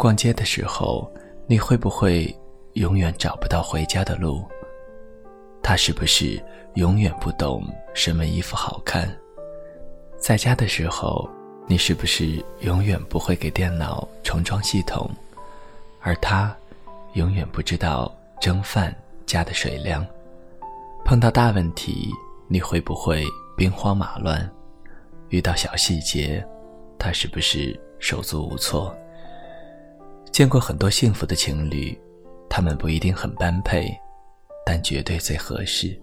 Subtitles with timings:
[0.00, 1.12] 逛街的时候，
[1.46, 2.34] 你会不会
[2.72, 4.42] 永远找不到回家的路？
[5.62, 6.42] 他是不是
[6.76, 9.14] 永远不懂什么衣服好看？
[10.16, 11.28] 在家的时候，
[11.66, 15.10] 你是不是永远不会给电脑重装系统？
[16.00, 16.56] 而他，
[17.12, 18.10] 永远不知道
[18.40, 18.96] 蒸饭
[19.26, 20.06] 加的水量。
[21.04, 22.08] 碰到大问题，
[22.48, 23.22] 你会不会
[23.54, 24.50] 兵荒马乱？
[25.28, 26.42] 遇到小细节，
[26.98, 28.96] 他是不是手足无措？
[30.32, 31.98] 见过很多幸福的情侣，
[32.48, 33.90] 他们不一定很般配，
[34.64, 36.00] 但绝对最合适。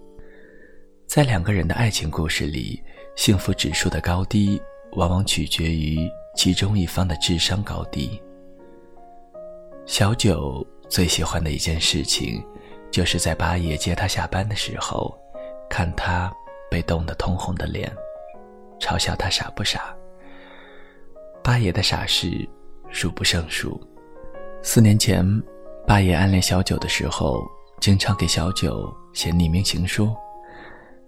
[1.07, 2.81] 在两个人的爱情故事里，
[3.15, 4.61] 幸福指数的高低，
[4.93, 8.21] 往往取决于其中一方的智商高低。
[9.85, 12.43] 小九最喜欢的一件事情，
[12.91, 15.17] 就是在八爷接他下班的时候，
[15.69, 16.31] 看他
[16.69, 17.89] 被冻得通红的脸，
[18.79, 19.95] 嘲笑他傻不傻。
[21.41, 22.47] 八爷的傻事
[22.91, 23.81] 数不胜数。
[24.61, 25.25] 四年前，
[25.85, 27.47] 八爷暗恋小九的时候，
[27.79, 30.13] 经常给小九写匿名情书。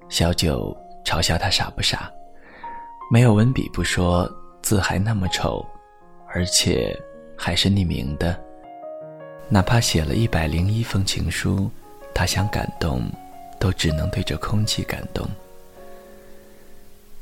[0.07, 2.11] 小九嘲笑他傻不傻，
[3.11, 4.29] 没有文笔不说，
[4.61, 5.65] 字还那么丑，
[6.33, 6.97] 而且
[7.37, 8.39] 还是匿名的。
[9.49, 11.69] 哪怕写了一百零一封情书，
[12.13, 13.03] 他想感动，
[13.59, 15.27] 都只能对着空气感动。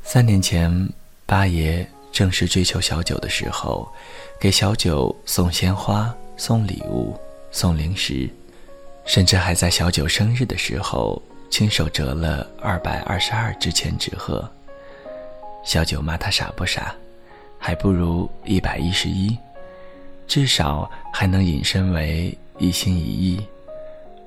[0.02, 0.88] 三年前，
[1.26, 3.90] 八爷正式追求小九的时候，
[4.40, 6.14] 给小九送鲜花。
[6.40, 7.18] 送礼物，
[7.50, 8.30] 送零食，
[9.04, 14.48] 甚至还在小九生日的时候亲手折了二百二十二只千纸鹤。
[15.64, 16.94] 小九骂他傻不傻，
[17.58, 19.36] 还不如一百一十一，
[20.28, 23.44] 至少还能引申为一心一意。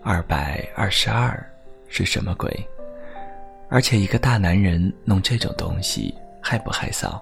[0.03, 1.41] 二百二十二
[1.87, 2.53] 是什么鬼？
[3.69, 7.17] 而且一个大男人弄这种东西，害不害臊？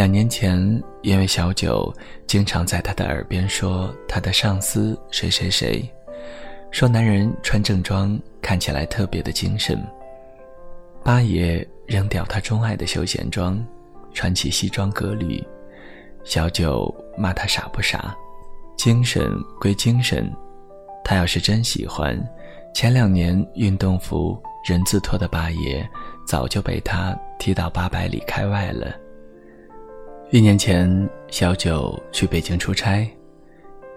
[0.00, 1.94] 两年前，因为小九
[2.26, 5.86] 经常在他的耳边说他的上司谁谁谁，
[6.70, 9.78] 说男人穿正装看起来特别的精神。
[11.04, 13.62] 八爷扔掉他钟爱的休闲装，
[14.14, 15.46] 穿起西装革履，
[16.24, 18.16] 小九骂他傻不傻？
[18.78, 19.30] 精神
[19.60, 20.34] 归精神，
[21.04, 22.18] 他要是真喜欢，
[22.74, 25.86] 前两年运动服人字拖的八爷
[26.26, 28.96] 早就被他踢到八百里开外了。
[30.32, 33.04] 一年前，小九去北京出差，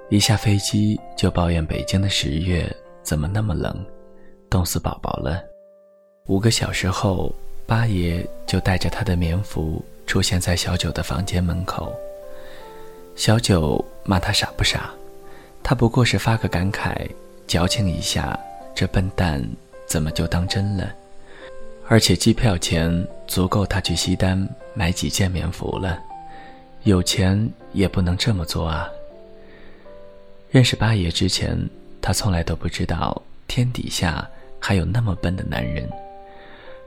[0.09, 2.67] 一下飞机就抱怨北京的十月
[3.03, 3.85] 怎么那么冷，
[4.49, 5.39] 冻死宝宝了。
[6.25, 7.31] 五个小时后，
[7.67, 11.93] 八爷就带着他的棉服出现在小九的房间门口。
[13.15, 14.89] 小九骂他傻不傻，
[15.61, 17.07] 他不过是发个感慨，
[17.45, 18.39] 矫情一下，
[18.73, 19.39] 这笨蛋
[19.85, 20.91] 怎么就当真了？
[21.87, 26.01] 而且机票钱足够他去西单买几件棉服了。
[26.83, 28.89] 有钱也不能这么做啊！
[30.51, 31.57] 认识八爷之前，
[32.01, 34.27] 他从来都不知道天底下
[34.59, 35.89] 还有那么笨的男人。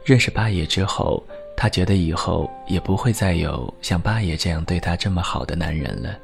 [0.05, 1.23] 认识八爷之后，
[1.57, 6.15] 他觉得以后也不会再有像八爷这样对他这么好的男人了。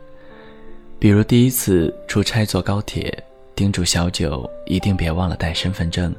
[0.99, 3.25] 比如第一次出差坐高铁，
[3.57, 6.13] 叮嘱小九一定别忘了带身份证；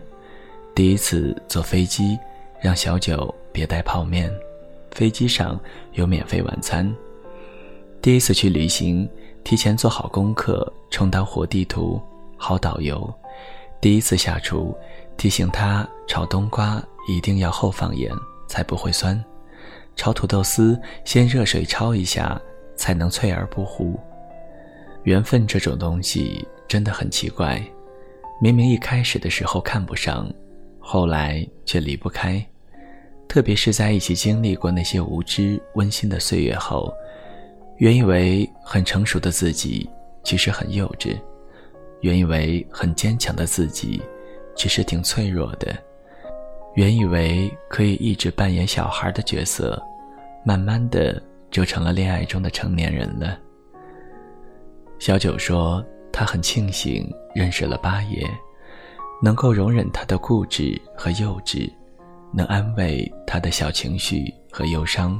[0.74, 2.18] 第一次坐飞机，
[2.59, 4.34] 让小九别带泡面，
[4.91, 5.58] 飞机上
[5.94, 6.91] 有免费晚餐。
[8.03, 9.09] 第一次去旅行，
[9.46, 12.02] 提前做好功课，充当活地图、
[12.36, 13.02] 好导游。
[13.80, 14.75] 第一次下厨，
[15.16, 18.12] 提醒他炒冬瓜一定要后放盐，
[18.46, 19.18] 才不会酸；
[19.96, 22.38] 炒土豆丝先热水焯一下，
[22.75, 23.97] 才能脆而不糊。
[25.03, 27.66] 缘分这种东西真的很奇怪，
[28.41, 30.30] 明明一开始的时候看不上，
[30.78, 32.46] 后来却离不开。
[33.30, 36.94] 特别是在一起经历过那些无知温馨的岁月后。
[37.78, 39.89] 原以为很成熟的自己，
[40.23, 41.17] 其实很幼稚；
[42.01, 44.01] 原以为很坚强的自己，
[44.56, 45.73] 其实挺脆弱的；
[46.75, 49.81] 原以为可以一直扮演小孩的角色，
[50.46, 53.37] 慢慢的就成了恋爱中的成年人了。
[54.99, 58.26] 小九说，他很庆幸认识了八爷，
[59.22, 61.69] 能够容忍他的固执和幼稚，
[62.31, 65.19] 能安慰他的小情绪和忧伤。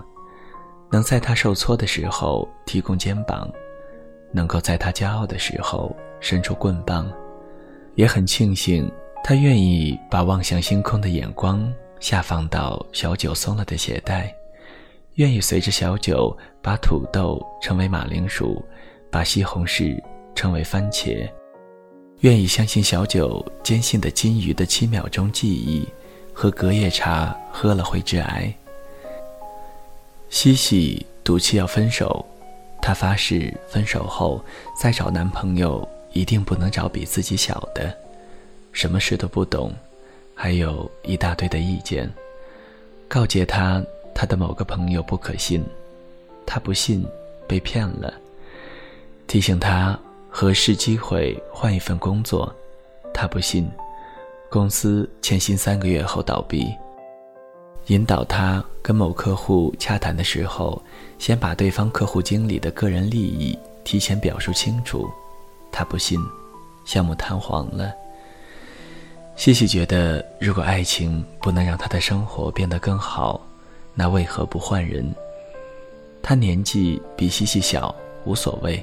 [0.94, 3.51] 能在他受挫的时候提供肩膀，
[4.31, 7.12] 能够在他骄傲的时候伸出棍棒，
[7.95, 8.88] 也很庆幸
[9.24, 11.68] 他愿意把望向星空的眼光
[12.00, 14.31] 下放到小九松了的鞋带，
[15.16, 18.63] 愿意随着小九把土豆称为马铃薯，
[19.10, 20.00] 把西红柿
[20.36, 21.28] 称为番茄，
[22.19, 25.90] 愿意相信小九坚信的金鱼的七秒钟记忆
[26.31, 28.56] 和隔夜茶喝了会致癌。
[30.33, 32.25] 西西赌气要分手，
[32.81, 34.44] 她发誓分手后
[34.75, 37.95] 再找男朋友一定不能找比自己小的，
[38.71, 39.71] 什么事都不懂，
[40.33, 42.12] 还有一大堆的意见。
[43.07, 43.81] 告诫他，
[44.15, 45.63] 他的某个朋友不可信，
[46.47, 47.06] 他不信，
[47.47, 48.12] 被骗了。
[49.27, 49.97] 提醒他
[50.31, 52.51] 合适机会换一份工作，
[53.13, 53.69] 他不信，
[54.50, 56.74] 公司欠薪三个月后倒闭。
[57.88, 60.81] 引导他跟某客户洽谈的时候，
[61.19, 65.09] 先把对方客户经理的个人利益提前表述清楚，
[65.71, 66.18] 他不信，
[66.85, 67.91] 项目瘫黄了。
[69.35, 73.41] 西西觉得，如果爱情不能让他的生活变得更好，
[73.94, 75.13] 那为何不换人？
[76.21, 77.94] 他年纪比西西小，
[78.24, 78.81] 无所谓，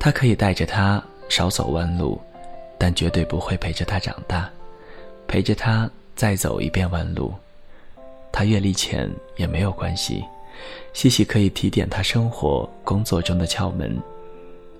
[0.00, 2.20] 他可以带着他少走弯路，
[2.76, 4.50] 但绝对不会陪着他长大，
[5.28, 7.32] 陪着他再走一遍弯路。
[8.36, 10.22] 他阅历浅也没有关系，
[10.92, 13.96] 西西可以提点他生活、工作中的窍门，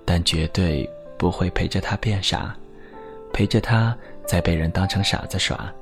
[0.05, 0.87] 但绝对
[1.17, 2.55] 不会陪着他变傻，
[3.33, 5.73] 陪着他再被人当成傻子耍。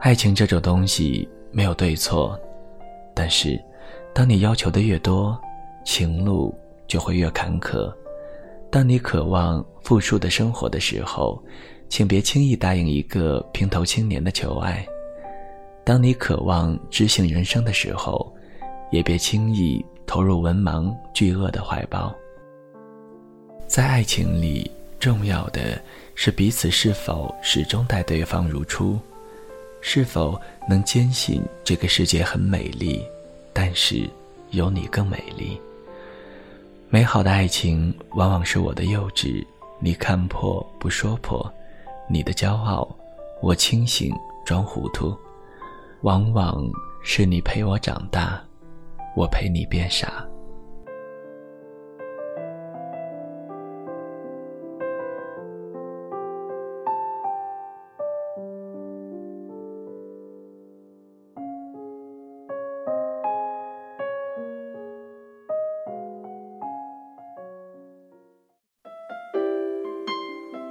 [0.00, 2.40] 爱情这种东西没有对错，
[3.14, 3.62] 但是，
[4.14, 5.38] 当你要求的越多，
[5.84, 6.58] 情路
[6.88, 7.92] 就会越坎坷。
[8.70, 11.38] 当你渴望富庶的生活的时候，
[11.90, 14.82] 请别轻易答应一个平头青年的求爱。
[15.84, 18.32] 当你渴望知性人生的时候，
[18.90, 22.14] 也别轻易投入文盲巨鳄的怀抱。
[23.66, 24.70] 在爱情里，
[25.00, 25.80] 重要的
[26.14, 28.98] 是彼此是否始终待对方如初，
[29.80, 33.04] 是否能坚信这个世界很美丽，
[33.52, 34.08] 但是
[34.50, 35.60] 有你更美丽。
[36.90, 39.44] 美好的爱情往往是我的幼稚，
[39.80, 41.44] 你看破不说破；
[42.08, 42.86] 你的骄傲，
[43.40, 44.14] 我清醒
[44.44, 45.16] 装糊涂。
[46.02, 46.68] 往往
[47.00, 48.42] 是你陪我长大，
[49.16, 50.26] 我陪你变傻。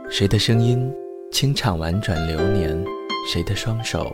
[0.09, 0.93] 谁的声音
[1.31, 2.77] 清唱婉转流年？
[3.31, 4.13] 谁的双手？